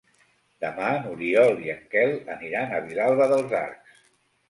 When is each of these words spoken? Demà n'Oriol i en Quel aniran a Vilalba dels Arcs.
Demà 0.65 0.87
n'Oriol 1.03 1.63
i 1.67 1.71
en 1.75 1.85
Quel 1.93 2.17
aniran 2.39 2.77
a 2.79 2.83
Vilalba 2.91 3.33
dels 3.37 3.59
Arcs. 3.65 4.05